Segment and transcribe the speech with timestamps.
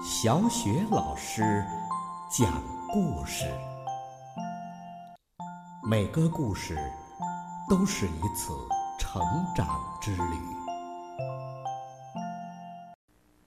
[0.00, 1.42] 小雪老师
[2.30, 3.44] 讲故事，
[5.82, 6.78] 每个故事
[7.68, 8.52] 都是一次
[8.96, 9.20] 成
[9.56, 9.66] 长
[10.00, 10.38] 之旅。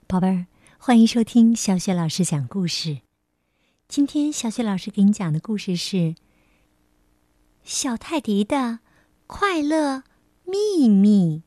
[0.06, 0.46] 宝贝儿，
[0.76, 2.98] 欢迎收听小雪老师讲故事。
[3.88, 5.96] 今天小雪老师给你讲的故事是
[7.62, 8.80] 《小泰迪的
[9.26, 10.02] 快乐
[10.44, 11.44] 秘密》。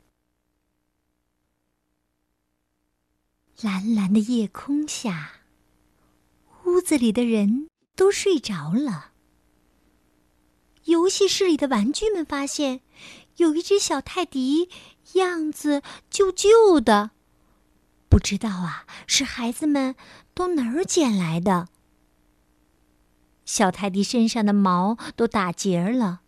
[3.62, 5.40] 蓝蓝的夜空下，
[6.64, 9.12] 屋子里的人都睡着了。
[10.84, 12.82] 游戏室里的玩具们发现，
[13.36, 14.68] 有一只小泰迪，
[15.14, 17.12] 样子旧旧的，
[18.10, 19.94] 不知道啊，是孩子们
[20.34, 21.68] 都哪儿捡来的。
[23.46, 26.20] 小泰迪身上的毛都打结了，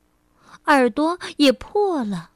[0.64, 2.30] 耳朵也破了，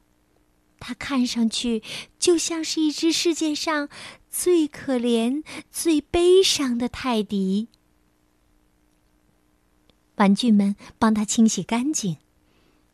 [0.79, 1.81] 它看上去
[2.19, 3.89] 就像是一只世界上。
[4.33, 7.67] 最可怜、最悲伤的泰迪，
[10.15, 12.17] 玩具们帮他清洗干净，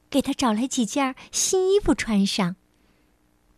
[0.10, 2.58] 给他找来几件新衣服穿上。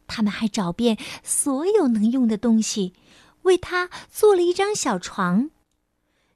[0.05, 2.93] 他们还找遍所有能用的东西，
[3.41, 5.49] 为他做了一张小床，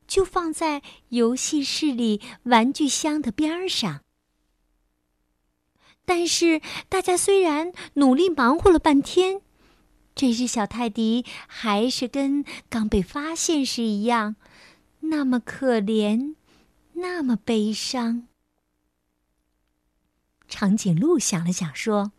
[0.08, 4.02] 就放在游戏室里玩具箱的边上。
[6.06, 6.60] 但是，
[6.90, 9.44] 大家虽然努力忙活了半天。
[10.16, 14.38] 这只小泰迪还是跟刚被发现时一样，
[15.02, 16.36] 那么可怜，
[16.94, 18.28] 那么悲伤。
[20.48, 22.14] 长颈鹿想了想，说：“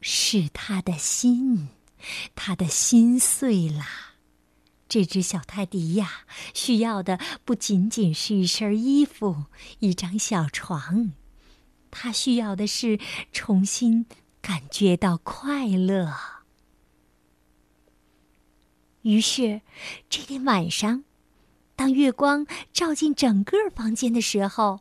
[0.00, 1.68] 是他的心，
[2.34, 3.84] 他的心碎了。
[4.88, 9.44] 这只小泰迪呀，需要的不仅仅是一身衣服、
[9.80, 11.12] 一张小床，
[11.90, 12.98] 他需要的是
[13.30, 14.06] 重新。”
[14.46, 16.12] 感觉到快乐。
[19.00, 19.62] 于是，
[20.10, 21.04] 这天晚上，
[21.74, 24.80] 当月光照进整个房间的时候，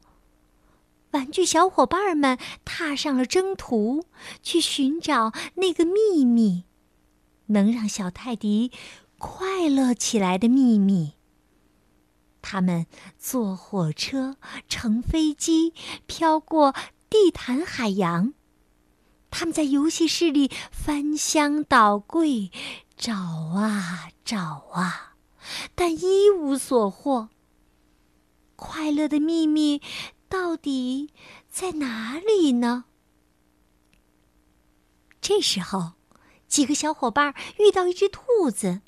[1.12, 4.03] 玩具小伙伴们踏上了征途，
[4.41, 6.66] 去寻找那个秘密，
[7.46, 8.69] 能让小泰迪
[9.18, 11.13] 快乐起来的秘密。
[12.41, 12.85] 他们
[13.18, 14.35] 坐火车，
[14.68, 15.73] 乘飞机，
[16.06, 16.75] 飘过
[17.09, 18.34] 地毯海洋。
[19.36, 22.52] 他们在游戏室里翻箱倒柜，
[22.96, 25.16] 找啊找啊，
[25.74, 27.30] 但一无所获。
[28.56, 29.82] 快乐的秘密
[30.30, 31.10] 到底
[31.50, 32.86] 在哪里呢？
[35.20, 35.94] 这时候，
[36.48, 38.82] 几个小伙伴遇到一只兔子，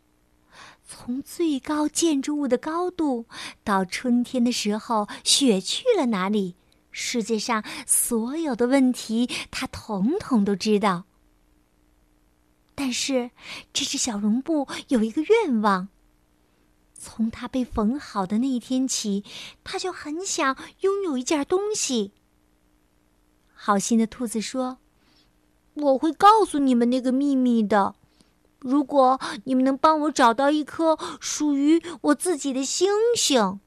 [0.85, 3.25] 从最高建筑物的高度
[3.63, 6.55] 到春天的时候雪去了哪里？
[6.97, 11.03] 世界上所有的问题，他统统都知道。
[12.73, 13.31] 但是，
[13.73, 15.89] 这只小绒布有一个愿望。
[16.93, 19.25] 从它被缝好的那一天起，
[19.61, 22.13] 它就很想拥有一件东西。
[23.53, 24.77] 好心的兔子说
[25.75, 27.95] ：“我会告诉你们那个秘密的，
[28.59, 33.59] 如果你们能帮我找到一颗属于我自己的星星。”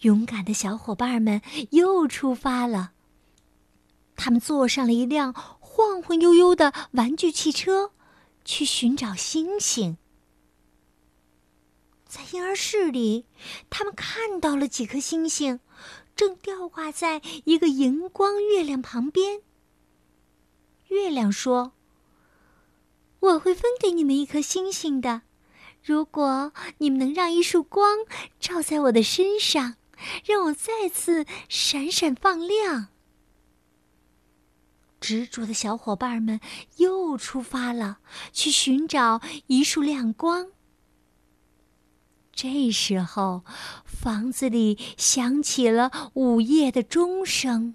[0.00, 2.92] 勇敢的小伙伴们又出发了。
[4.16, 7.92] 他们坐上了一辆晃晃悠悠的玩具汽车，
[8.44, 9.96] 去寻找星星。
[12.06, 13.26] 在婴儿室里，
[13.70, 15.60] 他们看到了几颗星星，
[16.16, 19.42] 正吊挂在一个荧光月亮旁边。
[20.88, 21.72] 月亮说
[23.20, 25.22] ：“我会分给你们一颗星星的，
[25.82, 27.98] 如果你们能让一束光
[28.40, 29.76] 照在我的身上。”
[30.24, 32.88] 让我再次闪闪放亮。
[35.00, 36.40] 执着的小伙伴们
[36.76, 37.98] 又出发了，
[38.32, 40.48] 去寻找一束亮光。
[42.32, 43.44] 这时候，
[43.84, 47.74] 房子里响起了午夜的钟声。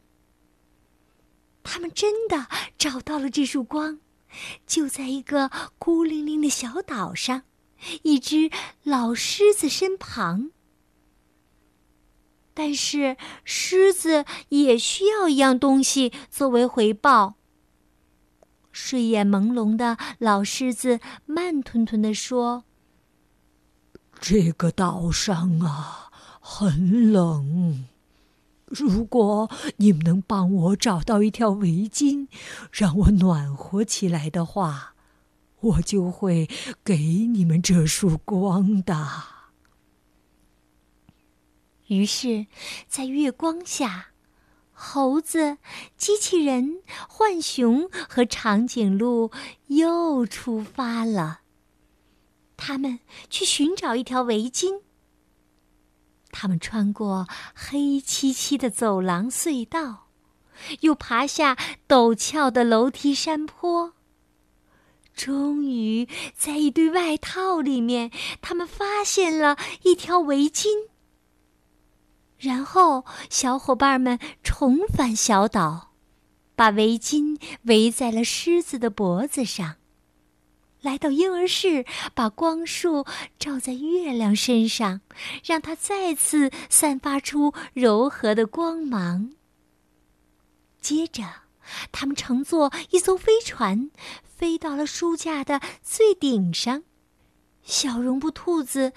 [1.63, 2.47] 他们真的
[2.77, 3.99] 找到了这束光，
[4.65, 7.43] 就在一个孤零零的小岛上，
[8.03, 8.49] 一只
[8.83, 10.51] 老狮子身旁。
[12.53, 17.35] 但是狮子也需要一样东西作为回报。
[18.71, 22.63] 睡眼朦胧的老狮子慢吞吞地说
[24.19, 27.85] ：“这个岛上啊，很冷。
[28.65, 32.27] 如果你们能帮我找到一条围巾，
[32.71, 34.95] 让我暖和起来的话，
[35.59, 36.49] 我就会
[36.83, 36.97] 给
[37.27, 39.32] 你们这束光的。”
[41.87, 42.47] 于是，
[42.87, 44.07] 在月光下，
[44.71, 45.57] 猴子、
[45.97, 49.31] 机器人、浣熊和长颈鹿
[49.67, 51.41] 又出发了。
[52.55, 52.99] 他们
[53.29, 54.81] 去寻找一条围巾。
[56.31, 60.07] 他们穿过黑漆漆的走廊隧道，
[60.79, 61.57] 又爬下
[61.87, 63.93] 陡峭的楼梯山坡。
[65.13, 68.09] 终于，在一堆外套里面，
[68.41, 70.69] 他们发现了一条围巾。
[72.43, 75.93] 然后，小伙伴们重返小岛，
[76.57, 79.75] 把围巾围在了狮子的脖子上。
[80.81, 83.05] 来到婴儿室，把光束
[83.39, 84.99] 照在月亮身上，
[85.45, 89.31] 让它再次散发出柔和的光芒。
[90.81, 91.23] 接着，
[91.93, 93.89] 他们乘坐一艘飞船，
[94.21, 96.83] 飞到了书架的最顶上。
[97.63, 98.91] 小绒布兔子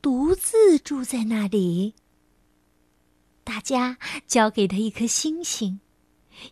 [0.00, 1.92] 独自住在那里。
[3.46, 3.96] 大家
[4.26, 5.78] 交给他一颗星星，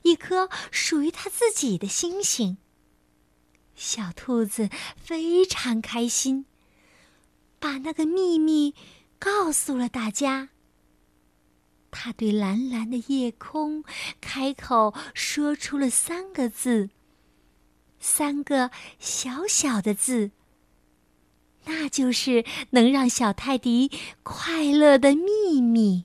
[0.02, 2.56] 一颗属于他自己的星星。
[3.74, 6.46] 小兔子非常开心，
[7.58, 8.76] 把那个秘密
[9.18, 10.50] 告诉了大家。
[11.90, 13.82] 他对蓝蓝的夜空
[14.20, 16.90] 开口说出了三个字，
[17.98, 18.70] 三个
[19.00, 20.30] 小小的字，
[21.64, 23.90] 那就是能让小泰迪
[24.22, 26.04] 快乐的秘密。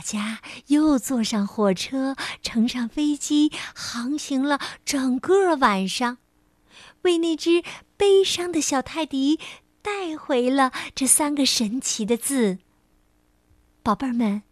[0.00, 6.16] 大家又坐上火车，乘上飞机，航行了整个晚上，
[7.02, 7.62] 为那只
[7.98, 9.38] 悲伤的小泰迪
[9.82, 12.60] 带回了这三个神奇的字。
[13.82, 14.42] 宝贝儿们，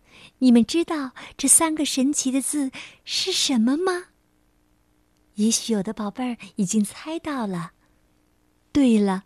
[0.41, 2.71] 你们知道这三个神奇的字
[3.07, 4.09] 是什么吗？
[5.37, 7.71] 也许有的宝贝儿已经猜到了。
[8.71, 9.25] 对了，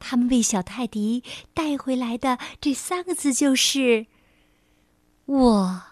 [0.00, 1.22] 他们为小泰迪
[1.54, 4.06] 带回来的这三个字就是。
[5.30, 5.82] 我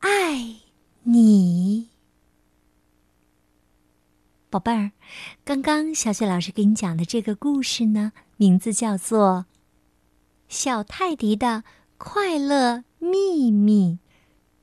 [0.00, 0.56] 爱
[1.04, 1.88] 你，
[4.50, 4.92] 宝贝儿。
[5.42, 9.46] 刚刚小雪老师给你讲的这个故事呢，名字叫做
[10.50, 11.64] 《小泰迪的
[11.96, 14.00] 快乐秘密》。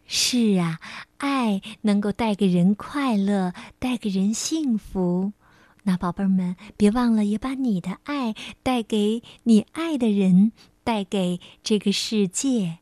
[0.05, 0.79] 是啊，
[1.17, 5.33] 爱能够带给人快乐，带给人幸福。
[5.81, 10.51] 那宝贝儿们，别忘了也把你的爱带给你爱的人，
[10.83, 12.80] 带给这个世界。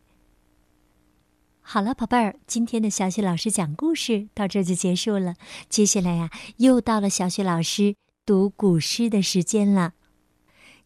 [1.71, 5.35] 好了，宝贝儿，今天的小雪老师讲故事到这就结束了。
[5.69, 7.95] 接下来呀，又到了小雪老师
[8.25, 9.93] 读古诗的时间了。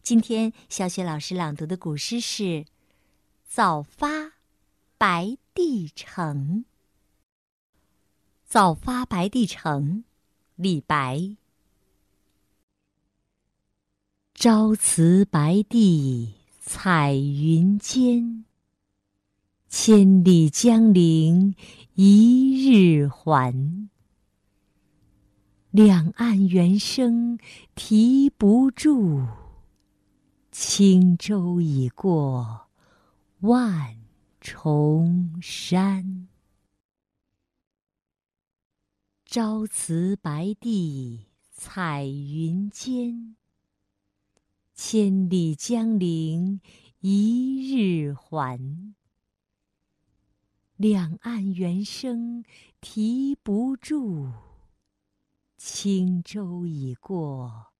[0.02, 2.42] 今天小雪老师朗读的古诗是
[3.48, 4.34] 《早发
[4.98, 6.64] 白帝城》。
[8.44, 10.04] 早发白帝城，
[10.54, 11.38] 李白。
[14.34, 18.44] 朝辞白帝彩云间。
[19.76, 21.56] 千里江陵
[21.94, 23.88] 一日还，
[25.72, 27.40] 两岸猿声
[27.74, 29.26] 啼不住，
[30.52, 32.68] 轻舟已过
[33.40, 33.96] 万
[34.40, 36.28] 重山。
[39.26, 43.34] 朝辞白帝彩云间，
[44.72, 46.60] 千里江陵
[47.00, 48.60] 一日还。
[50.76, 52.44] 两岸猿声
[52.80, 54.32] 啼不住，
[55.56, 57.72] 轻舟已过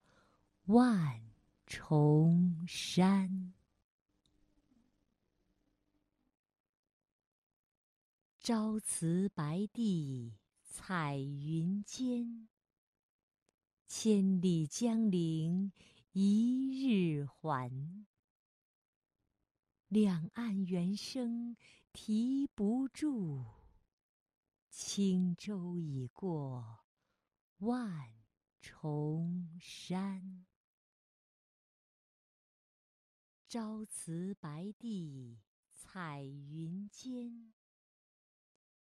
[0.67, 1.21] 万
[1.67, 3.53] 重山。
[8.39, 12.47] 朝辞白帝彩云间，
[13.89, 15.73] 千里江陵
[16.13, 17.94] 一日还。
[19.95, 21.57] 两岸猿声。
[21.93, 23.45] 啼不住，
[24.69, 26.81] 轻舟已过
[27.59, 28.13] 万
[28.61, 30.45] 重山。
[33.47, 35.39] 朝辞白帝
[35.73, 37.53] 彩云间，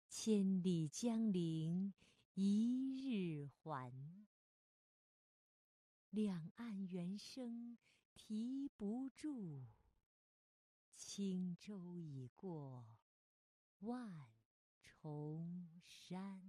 [0.08, 1.92] 千里江陵
[2.36, 3.92] 一日还。
[6.12, 7.80] 两岸猿声
[8.14, 9.66] 啼不住。
[11.20, 12.86] 轻舟已过
[13.80, 14.10] 万
[14.82, 16.49] 重山。